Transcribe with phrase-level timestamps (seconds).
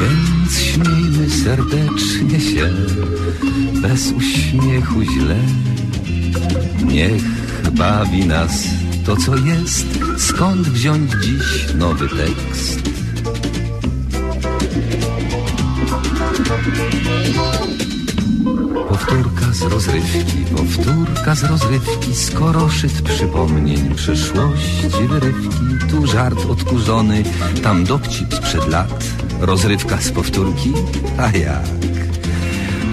[0.00, 2.70] Więc śmiejmy serdecznie się
[3.82, 5.36] Bez uśmiechu źle.
[6.84, 7.22] Niech
[7.72, 8.68] bawi nas
[9.06, 9.86] to co jest.
[10.18, 12.82] Skąd wziąć dziś nowy tekst?
[18.88, 27.22] Powtórka z rozrywki, powtórka z rozrywki, skoro szyt przypomnień przeszłości wyrywki, tu żart odkurzony,
[27.62, 29.04] tam dowcip sprzed lat,
[29.40, 30.72] rozrywka z powtórki,
[31.18, 31.64] a jak?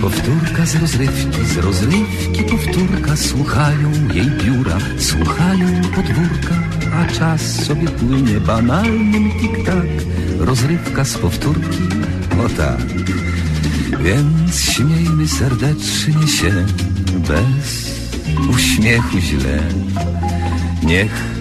[0.01, 6.55] Powtórka z rozrywki, z rozrywki powtórka, słuchają jej biura, słuchają podwórka,
[6.93, 9.87] a czas sobie płynie banalnym tik-tak,
[10.39, 11.83] rozrywka z powtórki,
[12.45, 12.85] o tak.
[14.03, 16.65] Więc śmiejmy serdecznie się
[17.27, 17.91] bez
[18.49, 19.59] uśmiechu źle.
[20.83, 21.40] Niech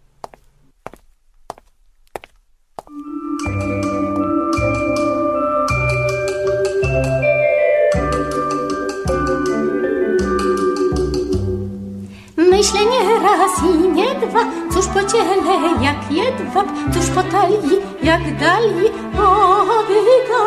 [14.31, 20.45] Nie dwa, cóż po ciele jak jedwab, cóż po talii jak dali obyga.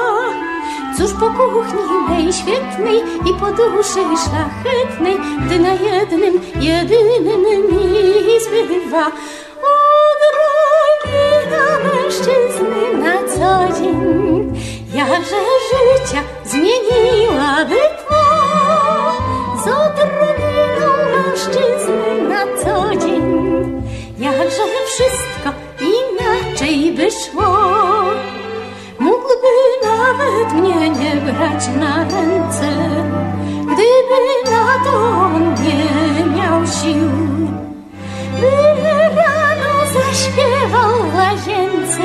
[0.98, 9.06] Cóż po kuchni mej świetnej i po duszy szlachetnej, gdy na jednym, jedynym mi zbywa.
[9.56, 10.22] Od
[11.50, 14.52] na mężczyzny na co dzień,
[14.94, 15.36] jakże
[15.70, 17.93] życia zmieniłaby
[24.54, 25.50] jakże wszystko
[25.80, 27.56] inaczej by szło.
[28.98, 32.68] Mógłby nawet mnie nie brać na ręce,
[33.62, 35.28] gdyby na to
[35.62, 37.10] nie miał sił.
[38.40, 38.50] By
[39.16, 42.02] rano zaśpiewał łazience,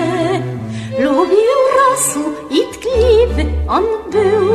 [0.99, 4.45] lubił rosół i tkliwy on był.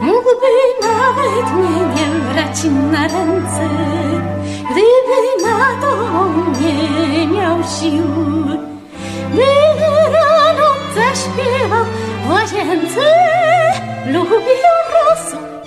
[0.00, 0.52] Mógłby
[0.82, 3.68] nawet mnie nie brać na ręce,
[5.80, 6.28] to
[6.60, 8.04] nie miał sił.
[9.34, 9.44] By
[10.12, 11.84] rano zaśpiewał
[12.24, 13.00] w łazience,
[14.06, 15.57] lubił rosół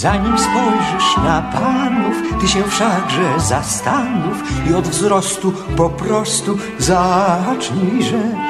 [0.00, 8.49] Zanim spojrzysz na panów, ty się wszakże zastanów i od wzrostu po prostu zacznij rzecz.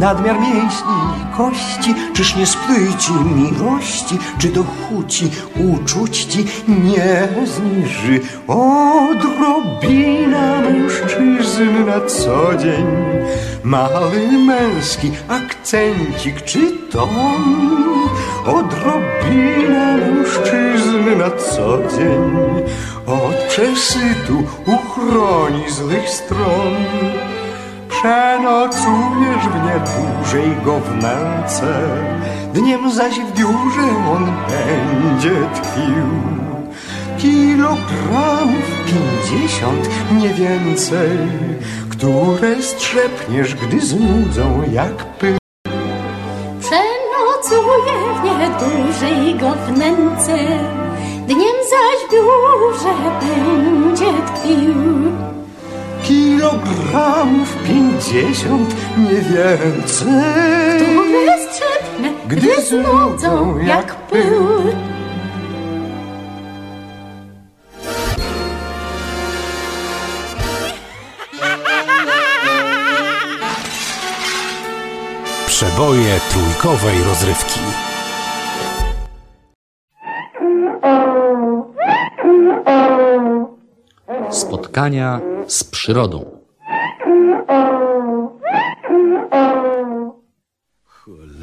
[0.00, 5.30] Nadmiar mięśni i kości, czyż nie spłyci miłości, czy do chuci
[5.72, 12.86] uczuć ci nie zniży odrobina mężczyzn na co dzień.
[13.64, 17.08] Mały męski akcencik czy ton,
[18.46, 22.62] odrobina mężczyzn na co dzień.
[23.06, 26.74] Od przesytu uchroni złych stron.
[28.04, 31.88] Przenocujesz w niedużej go w nęce,
[32.54, 36.06] dniem zaś w biurze on będzie tkwił.
[37.18, 41.18] Kilogramów pięćdziesiąt, nie więcej,
[41.90, 45.36] które strzepniesz, gdy znudzą jak pył.
[46.60, 50.36] Przenocuje w niedużej go w nęce,
[51.26, 55.33] dniem zaś w biurze będzie tkwił.
[56.44, 60.80] Kilogramów pięćdziesiąt, nie więcej.
[60.80, 64.62] Które Gdy znudzą jak pył.
[75.46, 77.60] Przeboje trójkowej rozrywki.
[84.30, 86.43] Spotkania z przyrodą.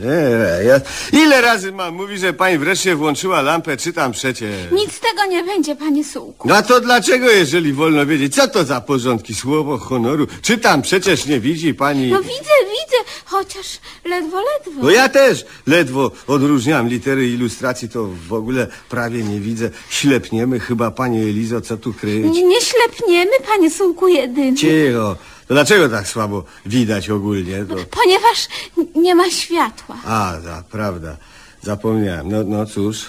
[0.01, 0.81] Cholera, ja...
[1.13, 4.71] Ile razy mam mówić, że pani wreszcie włączyła lampę, czytam przecież.
[4.71, 6.47] Nic z tego nie będzie, panie Sułku.
[6.47, 10.27] No to dlaczego, jeżeli wolno wiedzieć, co to za porządki, słowo honoru?
[10.41, 12.11] Czytam przecież, nie widzi pani...
[12.11, 14.81] No widzę, widzę, chociaż ledwo, ledwo.
[14.83, 19.69] No ja też ledwo odróżniam litery ilustracji, to w ogóle prawie nie widzę.
[19.89, 22.25] Ślepniemy chyba, pani Elizo, co tu kryć?
[22.25, 24.57] Nie, nie ślepniemy, panie Sułku jedyny.
[24.57, 25.15] Cicho.
[25.51, 27.65] To dlaczego tak słabo widać ogólnie?
[27.65, 27.75] To...
[27.75, 29.95] Ponieważ n- nie ma światła.
[30.05, 31.17] A, za, prawda.
[31.61, 32.29] Zapomniałem.
[32.31, 33.05] No, no cóż,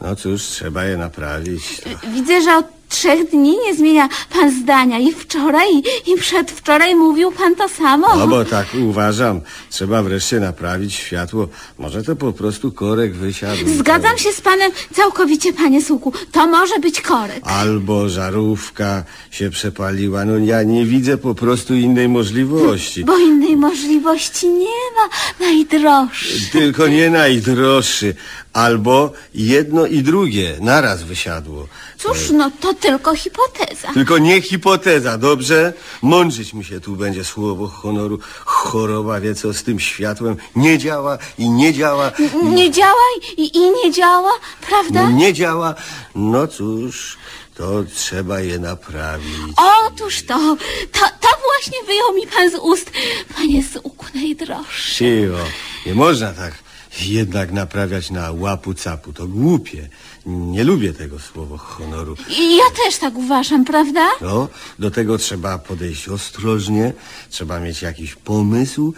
[0.00, 1.82] no cóż, trzeba je naprawić.
[2.12, 4.98] Widzę, że od trzech dni nie zmienia pan zdania.
[4.98, 5.68] I wczoraj,
[6.06, 8.16] i, przedwczoraj mówił pan to samo.
[8.16, 9.40] No bo tak uważam.
[9.70, 11.48] Trzeba wreszcie naprawić światło.
[11.78, 13.56] Może to po prostu korek wysiadł.
[13.78, 16.12] Zgadzam się z panem całkowicie, panie Sułku.
[16.32, 17.40] To może być korek.
[17.42, 20.24] Albo żarówka się przepaliła.
[20.24, 23.04] No ja nie widzę po prostu innej możliwości.
[23.04, 25.08] Bo innej możliwości nie ma,
[25.46, 26.50] najdroższy.
[26.52, 28.14] Tylko nie najdroższy.
[28.52, 31.68] Albo jedno i drugie naraz wysiadło.
[31.98, 33.92] Cóż, no to tylko hipoteza.
[33.94, 35.72] Tylko nie hipoteza, dobrze?
[36.02, 38.18] Mądrzyć mi się tu będzie słowo honoru.
[38.44, 40.36] Choroba wie co z tym światłem.
[40.56, 42.12] Nie działa i nie działa.
[42.42, 43.04] Nie działa
[43.36, 44.32] i, i nie działa,
[44.68, 45.02] prawda?
[45.02, 45.74] No nie działa.
[46.14, 47.18] No cóż,
[47.54, 49.54] to trzeba je naprawić.
[49.86, 50.56] Otóż to,
[50.92, 52.90] to, to właśnie wyjął mi pan z ust,
[53.36, 54.94] panie Sułku najdroższy.
[54.94, 55.44] Cicho.
[55.86, 56.52] Nie można tak
[56.98, 59.12] jednak naprawiać na łapu capu.
[59.12, 59.88] To głupie.
[60.26, 62.16] Nie lubię tego słowa honoru.
[62.38, 64.08] I ja też tak uważam, prawda?
[64.20, 64.48] No,
[64.78, 66.92] do tego trzeba podejść ostrożnie,
[67.30, 68.94] trzeba mieć jakiś pomysł.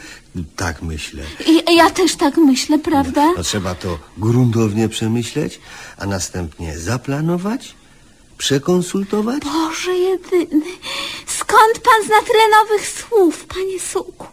[0.57, 1.23] Tak myślę.
[1.69, 3.33] I ja też tak myślę, prawda?
[3.37, 5.61] No, trzeba to gruntownie przemyśleć,
[5.99, 7.75] a następnie zaplanować,
[8.39, 9.43] przekonsultować.
[9.43, 10.65] Boże jedyny,
[11.27, 14.27] skąd pan zna tyle nowych słów, panie Sułku?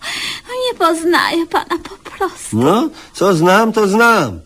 [0.47, 2.18] No nie poznaję pana po prostu.
[2.53, 4.39] No, co znam, to znam.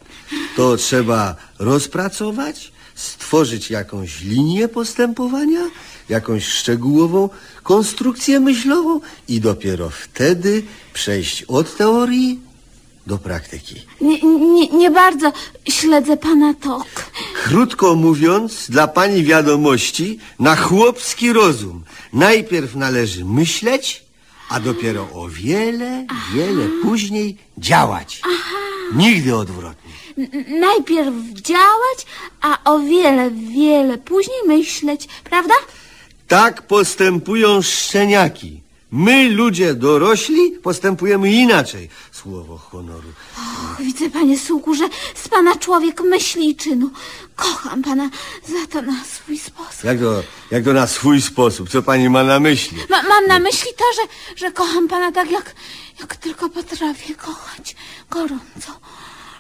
[0.56, 5.70] To trzeba rozpracować, stworzyć jakąś linię postępowania,
[6.10, 7.30] jakąś szczegółową
[7.64, 10.64] konstrukcję myślową i dopiero wtedy
[10.94, 12.40] przejść od teorii
[13.08, 13.76] do praktyki.
[14.02, 15.34] Nie, nie, nie bardzo
[15.70, 16.86] śledzę pana tok.
[17.44, 21.84] Krótko mówiąc, dla pani wiadomości, na chłopski rozum
[22.14, 24.04] najpierw należy myśleć,
[24.50, 28.22] a dopiero o wiele, wiele później działać.
[28.96, 29.92] Nigdy odwrotnie.
[30.18, 32.06] N- Najpierw działać,
[32.42, 35.54] a o wiele, wiele później myśleć, prawda?
[36.28, 38.63] Tak postępują szczeniaki.
[38.96, 41.90] My, ludzie dorośli, postępujemy inaczej.
[42.12, 43.10] Słowo honoru.
[43.38, 46.90] Och, widzę, panie Sułku, że z pana człowiek myśli i czynu.
[47.36, 48.10] Kocham pana
[48.48, 49.84] za to na swój sposób.
[49.84, 51.70] Jak to, jak to na swój sposób?
[51.70, 52.78] Co pani ma na myśli?
[52.90, 55.56] Ma, mam na myśli to, że, że kocham pana tak, jak,
[56.00, 57.76] jak tylko potrafię kochać.
[58.10, 58.80] Gorąco,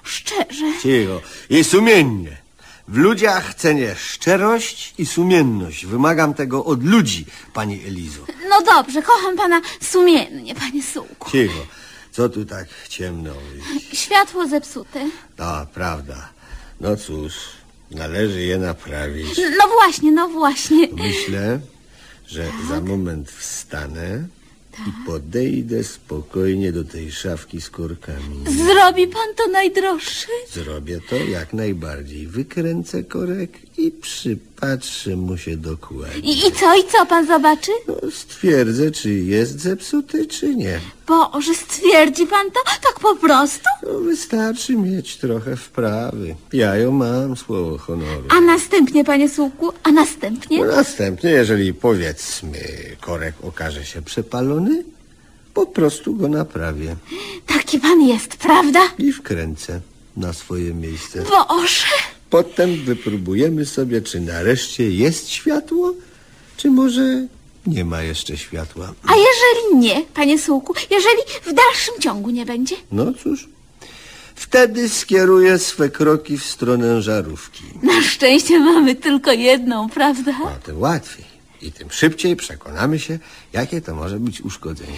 [0.03, 0.74] szczerze.
[0.81, 1.22] Cicho.
[1.50, 2.42] I sumiennie.
[2.87, 5.85] W ludziach cenię szczerość i sumienność.
[5.85, 8.25] Wymagam tego od ludzi, pani Elizo.
[8.49, 11.31] No dobrze, kocham pana sumiennie, panie Sułku.
[11.31, 11.65] Cicho.
[12.11, 13.33] Co tu tak ciemno?
[13.93, 15.09] Światło zepsute.
[15.37, 16.29] A, prawda.
[16.81, 17.33] No cóż,
[17.91, 19.37] należy je naprawić.
[19.37, 20.87] No właśnie, no właśnie.
[20.87, 21.59] Myślę,
[22.27, 24.27] że za moment wstanę
[24.87, 28.43] i podejdę spokojnie do tej szafki z korkami.
[28.67, 30.27] Zrobi pan to najdroższy?
[30.53, 32.27] Zrobię to jak najbardziej.
[32.27, 36.33] Wykręcę korek i przypatrzę mu się dokładnie.
[36.33, 37.71] I, I co, i co pan zobaczy?
[37.87, 40.79] No, stwierdzę, czy jest zepsuty, czy nie.
[41.07, 43.63] Boże, stwierdzi pan to tak po prostu?
[43.83, 46.36] No, wystarczy mieć trochę wprawy.
[46.53, 48.24] Ja ją mam, słowo honoru.
[48.29, 50.60] A następnie, panie Sułku, a następnie?
[50.60, 52.60] No, następnie, jeżeli powiedzmy
[53.01, 54.83] korek okaże się przepalony,
[55.53, 56.95] po prostu go naprawię
[57.48, 58.79] Taki pan jest, prawda?
[58.98, 59.81] i wkręcę
[60.17, 61.24] na swoje miejsce.
[61.50, 61.86] Boże,
[62.29, 65.93] Potem wypróbujemy sobie, czy nareszcie jest światło,
[66.57, 67.27] czy może
[67.67, 68.93] nie ma jeszcze światła.
[69.08, 72.75] a jeżeli nie, panie Sułku, jeżeli w dalszym ciągu nie będzie?
[72.91, 73.48] No cóż,
[74.36, 77.63] wtedy skieruję swe kroki w stronę żarówki.
[77.84, 80.32] Na szczęście mamy tylko jedną, prawda?
[80.48, 81.32] A to łatwiej.
[81.63, 83.20] I tym szybciej przekonamy się,
[83.53, 84.98] jakie to może być uszkodzenie.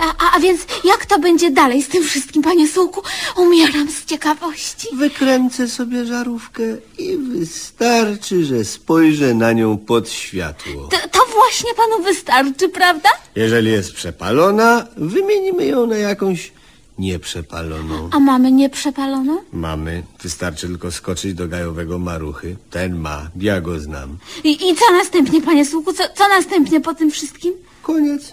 [0.00, 3.02] A, a, a więc jak to będzie dalej z tym wszystkim, panie Sułku?
[3.36, 4.88] Umieram z ciekawości.
[4.96, 6.62] Wykręcę sobie żarówkę
[6.98, 10.88] i wystarczy, że spojrzę na nią pod światło.
[10.90, 13.08] To, to właśnie panu wystarczy, prawda?
[13.36, 16.52] Jeżeli jest przepalona, wymienimy ją na jakąś
[16.98, 18.08] nieprzepaloną.
[18.12, 19.38] A mamy nieprzepaloną?
[19.52, 22.56] Mamy, wystarczy tylko skoczyć do gajowego maruchy.
[22.70, 24.18] Ten ma, ja go znam.
[24.44, 25.92] I, I co następnie, panie Sułku?
[25.92, 27.52] Co, co następnie po tym wszystkim?
[27.82, 28.32] Koniec.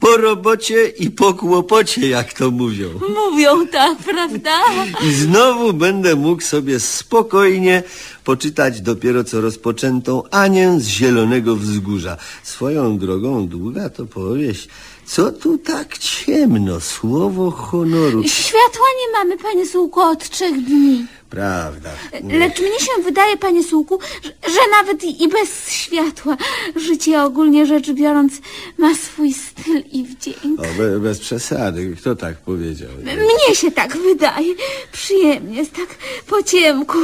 [0.00, 2.88] Po robocie i po kłopocie, jak to mówią.
[3.30, 4.60] Mówią tak, prawda?
[5.08, 7.82] I znowu będę mógł sobie spokojnie
[8.24, 12.16] poczytać dopiero co rozpoczętą Anię z Zielonego Wzgórza.
[12.42, 14.68] Swoją drogą długa to powieść.
[15.10, 16.80] Co tu tak ciemno?
[16.80, 18.22] Słowo honoru.
[18.28, 21.06] Światła nie mamy, panie Sułku, od trzech dni.
[21.30, 21.90] Prawda.
[22.30, 26.36] Lecz mnie się wydaje, panie Sułku, że, nawet i i bez światła
[26.76, 28.32] życie ogólnie rzecz biorąc
[28.78, 30.60] ma swój styl i wdzięk.
[30.60, 31.96] O, be, bez przesady.
[32.00, 32.88] Kto tak powiedział?
[33.02, 34.54] Mnie się tak wydaje.
[34.92, 35.88] Przyjemnie jest tak
[36.26, 36.98] po ciemku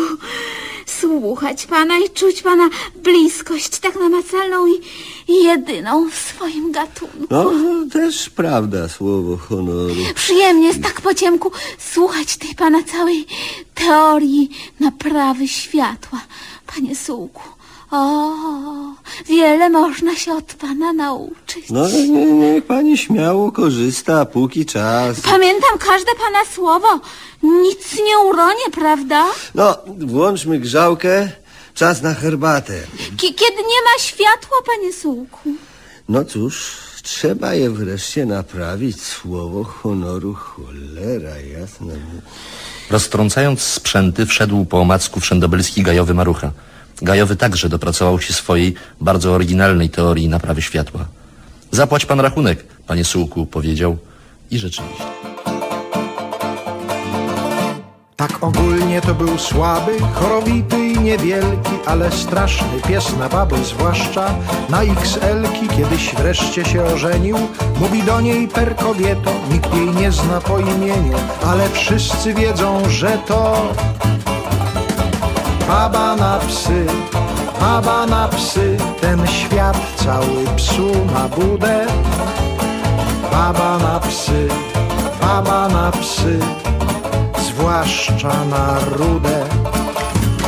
[0.87, 4.83] słuchać pana i czuć pana bliskość tak namacalną i,
[5.45, 7.27] jedyną w swoim gatunku.
[7.31, 9.95] No, no, też prawda, słowo honoru.
[10.15, 13.27] Przyjemnie jest tak po ciemku słuchać tej pana całej
[13.75, 14.51] teorii
[14.81, 16.21] naprawy światła,
[16.67, 17.56] panie Sułku.
[17.91, 18.33] O,
[19.27, 21.71] wiele można się od pana nauczyć.
[21.71, 25.21] No, nie, niech pani śmiało korzysta, póki czas.
[25.21, 27.01] Pamiętam każde pana słowo.
[27.43, 29.25] Nic nie uronię, prawda?
[29.55, 31.29] No, włączmy grzałkę.
[31.75, 32.81] Czas na herbatę.
[33.17, 35.51] Ki- kiedy nie ma światła, panie Sułku.
[36.09, 39.03] No cóż, trzeba je wreszcie naprawić.
[39.03, 41.95] Słowo honoru, cholera jasna.
[42.91, 46.51] Roztrącając sprzęty, wszedł po omacku wszędobylski gajowy Marucha.
[47.03, 51.05] Gajowy także dopracował się swojej bardzo oryginalnej teorii naprawy światła.
[51.71, 53.97] Zapłać pan rachunek, panie Sułku, powiedział.
[54.51, 55.05] I rzeczywiście.
[58.17, 64.35] Tak ogólnie to był słaby, chorowity i niewielki, ale straszny pies na baby, zwłaszcza
[64.69, 65.69] na XL-ki.
[65.77, 67.37] Kiedyś wreszcie się ożenił,
[67.81, 73.19] mówi do niej per kobieto, nikt jej nie zna po imieniu, ale wszyscy wiedzą, że
[73.27, 73.73] to
[75.69, 76.87] baba na psy,
[77.61, 81.87] baba na psy, ten świat cały psu na budę.
[83.31, 84.49] Baba na psy,
[85.21, 86.39] baba na psy,
[87.39, 89.45] zwłaszcza na rudę.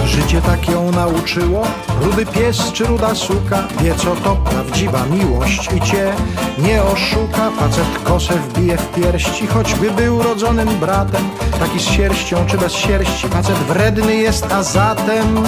[0.09, 1.67] Życie tak ją nauczyło,
[2.03, 6.13] rudy pies czy ruda suka, wie co to prawdziwa miłość i cię
[6.59, 7.51] nie oszuka.
[7.51, 13.29] Facet kosę wbije w pierści, choćby był rodzonym bratem, taki z sierścią czy bez sierści.
[13.29, 15.43] Facet wredny jest, a zatem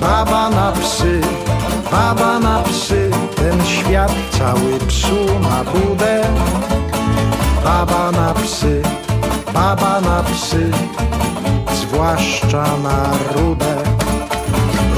[0.00, 1.20] baba na psy,
[1.92, 6.22] baba na psy, ten świat cały psu na budę.
[7.64, 8.82] Baba na psy,
[9.54, 10.70] baba na psy,
[11.92, 13.76] zwłaszcza na rudę.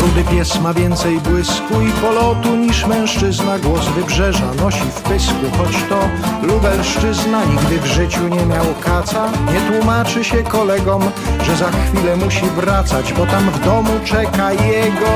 [0.00, 3.58] Rudy pies ma więcej błysku i polotu niż mężczyzna.
[3.58, 5.98] Głos wybrzeża nosi w pysku, choć to
[6.46, 7.44] lubelszczyzna.
[7.44, 9.28] Nigdy w życiu nie miał kaca.
[9.52, 11.02] Nie tłumaczy się kolegom,
[11.46, 15.12] że za chwilę musi wracać, bo tam w domu czeka jego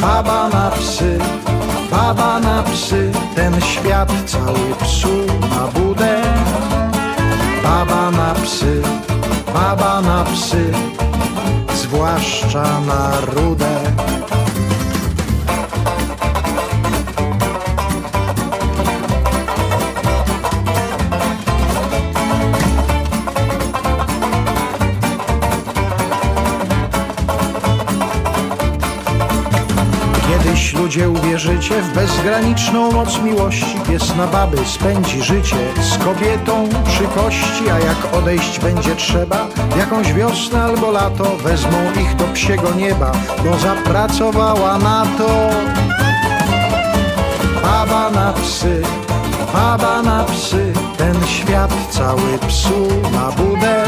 [0.00, 1.18] baba na psy,
[1.90, 6.22] baba na psy, ten świat cały psu na budę.
[7.62, 8.82] Baba na psy,
[9.54, 10.72] baba na psy,
[11.74, 13.80] zwłaszcza na rudę.
[30.84, 33.76] Ludzie uwierzycie w bezgraniczną moc miłości.
[33.88, 39.46] Pies na baby spędzi życie z kobietą przy kości, a jak odejść będzie trzeba,
[39.78, 43.12] jakąś wiosnę albo lato, wezmą ich do psiego nieba,
[43.44, 45.50] bo zapracowała na to.
[47.62, 48.82] Baba na psy,
[49.52, 53.84] baba na psy, ten świat cały psu na budę.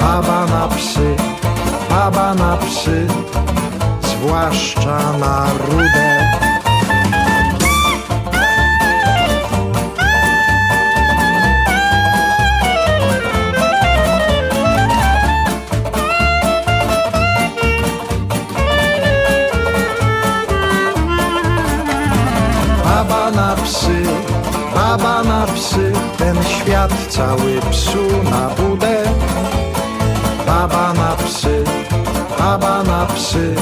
[0.00, 1.16] Baba na psy,
[1.90, 3.06] baba na psy,
[4.26, 6.32] zwłaszcza na rudę.
[22.84, 24.02] Baba na psy,
[24.74, 27.98] baba na psy, ten świat cały psu
[28.30, 29.02] na budę.
[30.46, 31.64] Baba na psy,
[32.38, 33.54] baba na psy,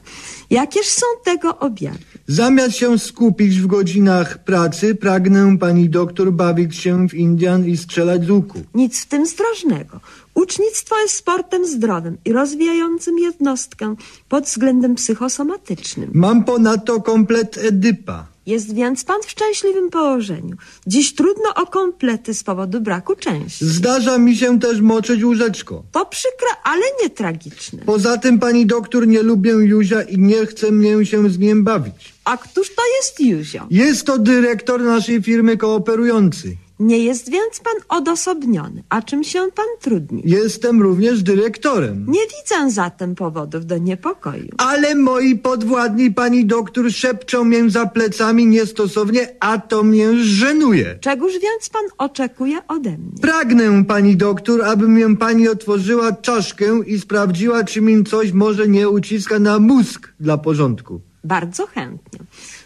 [0.50, 1.98] Jakież są tego objawy?
[2.26, 8.24] Zamiast się skupić w godzinach pracy, pragnę pani doktor bawić się w Indian i strzelać
[8.24, 8.60] z łuku.
[8.74, 10.00] Nic w tym zdrożnego.
[10.34, 13.94] Ucznictwo jest sportem zdrowym i rozwijającym jednostkę
[14.28, 16.10] pod względem psychosomatycznym.
[16.14, 18.31] Mam ponadto komplet Edypa.
[18.46, 20.56] Jest więc pan w szczęśliwym położeniu.
[20.86, 23.66] Dziś trudno o komplety z powodu braku części.
[23.66, 25.82] Zdarza mi się też moczyć łóżeczko.
[25.92, 27.82] To przykre, ale nie tragiczne.
[27.86, 32.14] Poza tym pani doktor nie lubię Józia i nie chce mnie się z nim bawić.
[32.24, 33.66] A któż to jest Józio?
[33.70, 36.56] Jest to dyrektor naszej firmy kooperujący.
[36.82, 38.82] Nie jest więc pan odosobniony.
[38.88, 40.22] A czym się pan trudni?
[40.24, 42.06] Jestem również dyrektorem.
[42.08, 44.48] Nie widzę zatem powodów do niepokoju.
[44.58, 50.98] Ale moi podwładni pani doktor szepczą mnie za plecami niestosownie, a to mnie żenuje.
[51.00, 53.20] Czegóż więc pan oczekuje ode mnie?
[53.20, 58.88] Pragnę pani doktor, aby mnie pani otworzyła czaszkę i sprawdziła, czy mi coś może nie
[58.88, 61.00] uciska na mózg dla porządku.
[61.24, 62.18] Bardzo chętnie.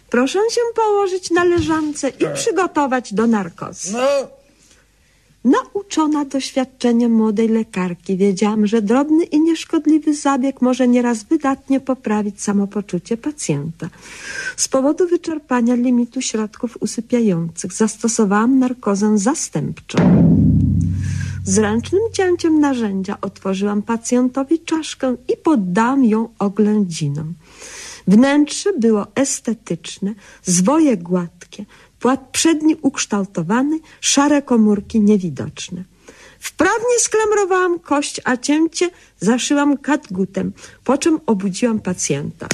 [0.09, 3.93] Proszę się położyć na leżance i przygotować do narkozy.
[3.93, 4.27] No,
[5.47, 13.17] Nauczona doświadczeniem młodej lekarki, wiedziałam, że drobny i nieszkodliwy zabieg może nieraz wydatnie poprawić samopoczucie
[13.17, 13.89] pacjenta.
[14.57, 19.97] Z powodu wyczerpania limitu środków usypiających zastosowałam narkozę zastępczą.
[21.45, 27.33] Zręcznym cięciem narzędzia otworzyłam pacjentowi czaszkę i poddałam ją oględzinom.
[28.07, 31.65] Wnętrze było estetyczne, zwoje gładkie,
[31.99, 35.83] płat przedni ukształtowany, szare komórki niewidoczne.
[36.39, 38.89] Wprawnie sklamrowałam kość, a cięcie
[39.19, 40.51] zaszyłam katgutem,
[40.83, 42.47] po czym obudziłam pacjenta.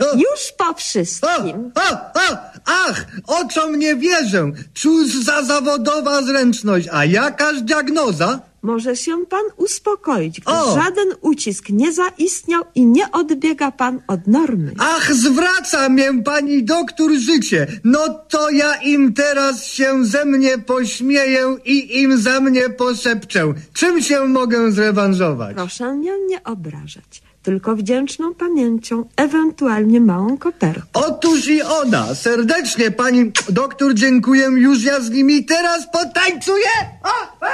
[0.00, 1.72] Już po wszystkim.
[1.74, 4.52] A, a, ach, oczom nie wierzę.
[4.74, 8.40] Cóż za zawodowa zręczność, a jakaż diagnoza?
[8.62, 10.74] Może się pan uspokoić, gdyż O!
[10.74, 14.74] żaden ucisk nie zaistniał i nie odbiega pan od normy.
[14.78, 17.66] Ach, zwraca mię pani doktor życie.
[17.84, 23.54] No to ja im teraz się ze mnie pośmieję i im za mnie poszepczę.
[23.72, 25.56] Czym się mogę zrewanżować?
[25.56, 30.86] Proszę mnie nie obrażać, tylko wdzięczną pamięcią, ewentualnie małą kopertą.
[30.92, 32.14] Otóż i ona.
[32.14, 34.44] Serdecznie pani doktor dziękuję.
[34.44, 36.72] Już ja z nimi teraz potańcuję.
[37.02, 37.46] O!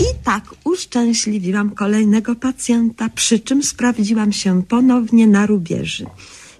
[0.00, 6.06] I tak uszczęśliwiłam kolejnego pacjenta, przy czym sprawdziłam się ponownie na rubieży.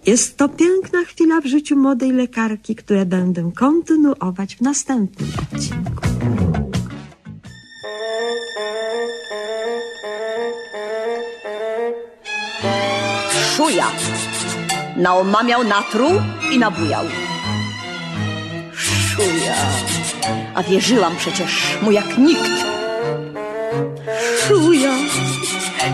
[0.06, 6.17] Jest to piękna chwila w życiu młodej lekarki, które będę kontynuować w następnym odcinku.
[13.58, 13.86] Szuja.
[14.96, 16.10] Naomamiał, natruł
[16.52, 17.04] i nabujał.
[18.74, 19.54] Szuja.
[20.54, 22.50] A wierzyłam przecież mu jak nikt.
[24.48, 24.90] Szuja.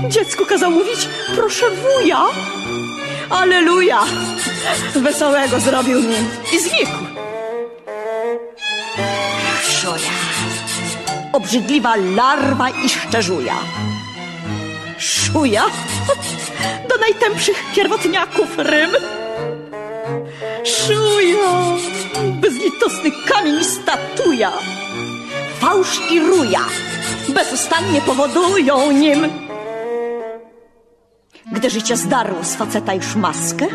[0.09, 2.23] Dziecku kazał mówić, proszę wuja.
[3.31, 4.01] Aleluja.
[4.95, 6.17] Wesołego zrobił mi
[6.53, 6.99] i znikł.
[9.63, 10.11] Szuja.
[11.33, 13.55] Obrzydliwa larwa i szczerzuja.
[14.99, 15.65] Szuja
[16.89, 18.91] do najtępszych pierwotniaków rym.
[20.65, 21.77] Szuja,
[22.41, 24.53] bezlitosny kamień statuja.
[25.61, 26.61] Fałsz i ruja
[27.29, 29.29] bezustannie powodują nim.
[31.53, 33.67] Gdy życie zdarło z faceta już maskę,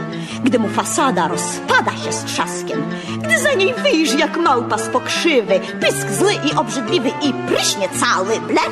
[0.44, 5.60] gdy mu fasada rozpada się z trzaskiem, gdy za niej wyjrzy jak małpa z pokrzywy,
[5.82, 8.72] pysk zły i obrzydliwy i pryśnie cały blef,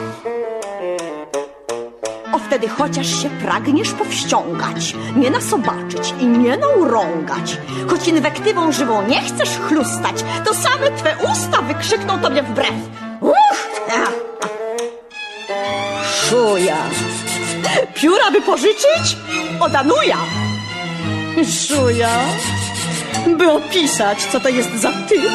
[2.39, 9.49] wtedy chociaż się pragniesz powściągać, nie nasobaczyć i nie naurągać, choć inwektywą żywą nie chcesz
[9.67, 12.75] chlustać, to same twe usta wykrzykną tobie wbrew.
[13.21, 13.47] Uch!
[16.29, 16.77] Szuja!
[17.93, 19.17] Pióra by pożyczyć?
[19.59, 20.17] Odanuja!
[21.67, 22.09] Szuja!
[23.37, 25.31] By opisać, co to jest za typ.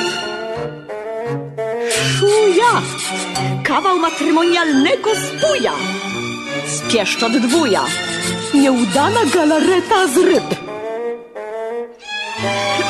[1.91, 2.83] Szuja!
[3.65, 5.73] Kawał matrymonialnego zbuja!
[6.73, 7.85] Spieszczot dwuja!
[8.55, 10.45] Nieudana galareta z ryb!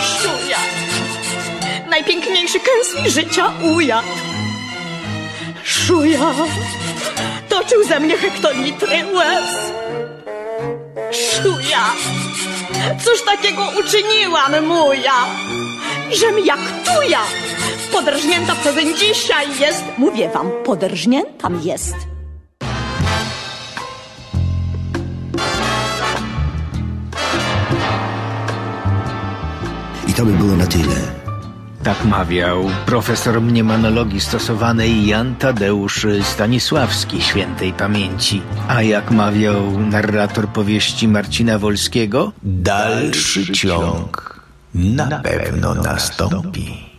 [0.02, 0.58] Szuja!
[1.90, 4.08] Najpiękniejszy kęsli życia ujadł!
[5.64, 6.34] Szuja!
[7.48, 9.72] Toczył ze mnie hektolitry łez!
[11.10, 11.84] Szuja!
[13.04, 15.26] Cóż takiego uczyniłam, muja?
[16.10, 17.20] Żem jak tuja!
[17.92, 19.84] Poderżnięta przezeń dzisiaj jest!
[19.98, 22.11] Mówię wam, poderżniętam jest!
[30.22, 30.96] To by było na tyle.
[31.82, 38.42] Tak mawiał profesor mniemanologii stosowanej Jan Tadeusz Stanisławski świętej pamięci.
[38.68, 44.40] A jak mawiał narrator powieści Marcina Wolskiego, Dalszy ciąg
[44.74, 46.91] na pewno nastąpi.